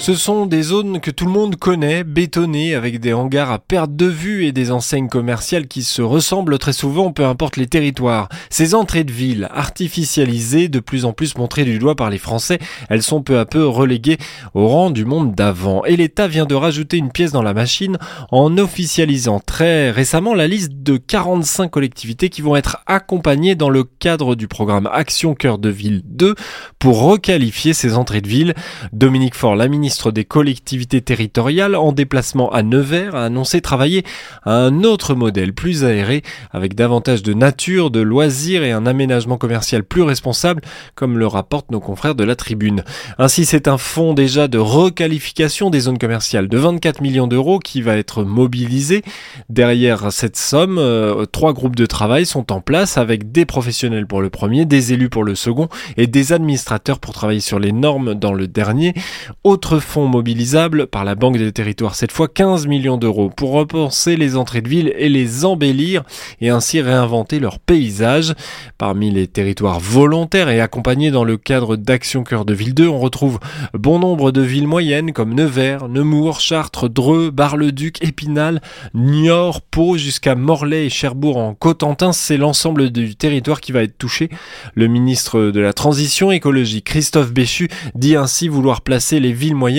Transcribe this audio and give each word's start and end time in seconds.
Ce 0.00 0.14
sont 0.14 0.46
des 0.46 0.62
zones 0.62 0.98
que 0.98 1.10
tout 1.10 1.26
le 1.26 1.30
monde 1.30 1.56
connaît, 1.56 2.04
bétonnées, 2.04 2.74
avec 2.74 3.00
des 3.00 3.12
hangars 3.12 3.50
à 3.50 3.58
perte 3.58 3.94
de 3.94 4.06
vue 4.06 4.46
et 4.46 4.50
des 4.50 4.70
enseignes 4.70 5.10
commerciales 5.10 5.68
qui 5.68 5.82
se 5.82 6.00
ressemblent 6.00 6.58
très 6.58 6.72
souvent, 6.72 7.12
peu 7.12 7.26
importe 7.26 7.58
les 7.58 7.66
territoires. 7.66 8.30
Ces 8.48 8.74
entrées 8.74 9.04
de 9.04 9.12
ville, 9.12 9.46
artificialisées, 9.52 10.68
de 10.68 10.80
plus 10.80 11.04
en 11.04 11.12
plus 11.12 11.36
montrées 11.36 11.66
du 11.66 11.78
doigt 11.78 11.96
par 11.96 12.08
les 12.08 12.16
Français, 12.16 12.58
elles 12.88 13.02
sont 13.02 13.20
peu 13.20 13.38
à 13.38 13.44
peu 13.44 13.66
reléguées 13.66 14.16
au 14.54 14.68
rang 14.68 14.88
du 14.88 15.04
monde 15.04 15.34
d'avant. 15.34 15.84
Et 15.84 15.96
l'État 15.96 16.28
vient 16.28 16.46
de 16.46 16.54
rajouter 16.54 16.96
une 16.96 17.12
pièce 17.12 17.32
dans 17.32 17.42
la 17.42 17.52
machine 17.52 17.98
en 18.30 18.56
officialisant 18.56 19.38
très 19.38 19.90
récemment 19.90 20.32
la 20.32 20.48
liste 20.48 20.72
de 20.82 20.96
45 20.96 21.70
collectivités 21.70 22.30
qui 22.30 22.40
vont 22.40 22.56
être 22.56 22.78
accompagnées 22.86 23.54
dans 23.54 23.70
le 23.70 23.84
cadre 23.84 24.34
du 24.34 24.48
programme 24.48 24.88
Action 24.90 25.34
Cœur 25.34 25.58
de 25.58 25.68
Ville 25.68 26.00
2 26.06 26.36
pour 26.78 27.02
requalifier 27.02 27.74
ces 27.74 27.98
entrées 27.98 28.22
de 28.22 28.28
ville. 28.28 28.54
Dominique 28.94 29.34
Faure, 29.34 29.56
la 29.56 29.68
ministre 29.68 29.89
ministre 29.90 30.12
des 30.12 30.24
collectivités 30.24 31.00
territoriales 31.00 31.74
en 31.74 31.90
déplacement 31.90 32.52
à 32.52 32.62
Nevers 32.62 33.16
a 33.16 33.24
annoncé 33.24 33.60
travailler 33.60 34.04
à 34.44 34.52
un 34.52 34.84
autre 34.84 35.16
modèle 35.16 35.52
plus 35.52 35.82
aéré 35.82 36.22
avec 36.52 36.76
davantage 36.76 37.24
de 37.24 37.34
nature, 37.34 37.90
de 37.90 37.98
loisirs 37.98 38.62
et 38.62 38.70
un 38.70 38.86
aménagement 38.86 39.36
commercial 39.36 39.82
plus 39.82 40.02
responsable 40.02 40.62
comme 40.94 41.18
le 41.18 41.26
rapportent 41.26 41.72
nos 41.72 41.80
confrères 41.80 42.14
de 42.14 42.22
la 42.22 42.36
tribune. 42.36 42.84
Ainsi 43.18 43.44
c'est 43.44 43.66
un 43.66 43.78
fonds 43.78 44.14
déjà 44.14 44.46
de 44.46 44.58
requalification 44.58 45.70
des 45.70 45.80
zones 45.80 45.98
commerciales 45.98 46.46
de 46.46 46.56
24 46.56 47.00
millions 47.00 47.26
d'euros 47.26 47.58
qui 47.58 47.82
va 47.82 47.96
être 47.96 48.22
mobilisé. 48.22 49.02
Derrière 49.48 50.12
cette 50.12 50.36
somme, 50.36 50.78
euh, 50.78 51.24
trois 51.26 51.52
groupes 51.52 51.74
de 51.74 51.86
travail 51.86 52.26
sont 52.26 52.52
en 52.52 52.60
place 52.60 52.96
avec 52.96 53.32
des 53.32 53.44
professionnels 53.44 54.06
pour 54.06 54.22
le 54.22 54.30
premier, 54.30 54.66
des 54.66 54.92
élus 54.92 55.10
pour 55.10 55.24
le 55.24 55.34
second 55.34 55.68
et 55.96 56.06
des 56.06 56.32
administrateurs 56.32 57.00
pour 57.00 57.12
travailler 57.12 57.40
sur 57.40 57.58
les 57.58 57.72
normes 57.72 58.14
dans 58.14 58.32
le 58.32 58.46
dernier. 58.46 58.94
Autre 59.42 59.79
fonds 59.80 60.06
mobilisables 60.06 60.86
par 60.86 61.04
la 61.04 61.14
Banque 61.14 61.38
des 61.38 61.52
Territoires, 61.52 61.94
cette 61.94 62.12
fois 62.12 62.28
15 62.28 62.66
millions 62.66 62.96
d'euros, 62.96 63.30
pour 63.30 63.52
repenser 63.52 64.16
les 64.16 64.36
entrées 64.36 64.60
de 64.60 64.68
ville 64.68 64.92
et 64.96 65.08
les 65.08 65.44
embellir 65.44 66.02
et 66.40 66.50
ainsi 66.50 66.80
réinventer 66.80 67.38
leur 67.38 67.58
paysage. 67.58 68.34
Parmi 68.78 69.10
les 69.10 69.26
territoires 69.26 69.80
volontaires 69.80 70.48
et 70.48 70.60
accompagnés 70.60 71.10
dans 71.10 71.24
le 71.24 71.36
cadre 71.36 71.76
d'Action 71.76 72.22
Cœur 72.22 72.44
de 72.44 72.54
Ville 72.54 72.74
2, 72.74 72.88
on 72.88 72.98
retrouve 72.98 73.38
bon 73.74 73.98
nombre 73.98 74.30
de 74.30 74.42
villes 74.42 74.68
moyennes 74.68 75.12
comme 75.12 75.34
Nevers, 75.34 75.88
Nemours, 75.88 76.40
Chartres, 76.40 76.88
Dreux, 76.88 77.30
Bar-le-Duc, 77.30 78.02
Épinal, 78.02 78.60
Niort, 78.94 79.62
Pau 79.62 79.96
jusqu'à 79.96 80.34
Morlaix 80.34 80.86
et 80.86 80.90
Cherbourg 80.90 81.38
en 81.38 81.54
Cotentin. 81.54 82.12
C'est 82.12 82.36
l'ensemble 82.36 82.90
du 82.90 83.16
territoire 83.16 83.60
qui 83.60 83.72
va 83.72 83.82
être 83.82 83.98
touché. 83.98 84.28
Le 84.74 84.86
ministre 84.86 85.50
de 85.50 85.60
la 85.60 85.72
Transition 85.72 86.30
écologique, 86.30 86.84
Christophe 86.84 87.32
Béchu, 87.32 87.68
dit 87.94 88.16
ainsi 88.16 88.48
vouloir 88.48 88.82
placer 88.82 89.20
les 89.20 89.32
villes 89.32 89.54
moyennes 89.54 89.69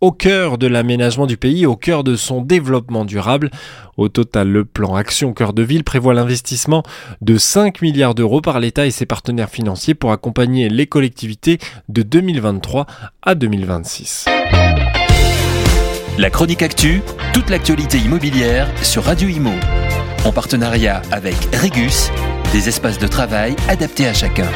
au 0.00 0.12
cœur 0.12 0.58
de 0.58 0.66
l'aménagement 0.66 1.26
du 1.26 1.36
pays, 1.36 1.66
au 1.66 1.76
cœur 1.76 2.04
de 2.04 2.16
son 2.16 2.40
développement 2.40 3.04
durable. 3.04 3.50
Au 3.96 4.08
total, 4.08 4.48
le 4.48 4.64
plan 4.64 4.94
Action 4.94 5.32
Cœur 5.32 5.52
de 5.52 5.62
Ville 5.62 5.84
prévoit 5.84 6.14
l'investissement 6.14 6.82
de 7.20 7.36
5 7.36 7.80
milliards 7.82 8.14
d'euros 8.14 8.40
par 8.40 8.60
l'État 8.60 8.86
et 8.86 8.90
ses 8.90 9.06
partenaires 9.06 9.50
financiers 9.50 9.94
pour 9.94 10.12
accompagner 10.12 10.68
les 10.68 10.86
collectivités 10.86 11.58
de 11.88 12.02
2023 12.02 12.86
à 13.22 13.34
2026. 13.34 14.26
La 16.18 16.30
chronique 16.30 16.62
actu, 16.62 17.02
toute 17.32 17.50
l'actualité 17.50 17.98
immobilière 17.98 18.68
sur 18.82 19.04
Radio 19.04 19.28
Imo. 19.28 19.50
En 20.24 20.32
partenariat 20.32 21.02
avec 21.10 21.36
Regus, 21.52 22.10
des 22.52 22.68
espaces 22.68 22.98
de 22.98 23.08
travail 23.08 23.56
adaptés 23.68 24.06
à 24.06 24.14
chacun. 24.14 24.48